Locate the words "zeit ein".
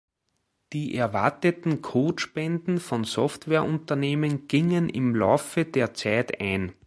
5.93-6.73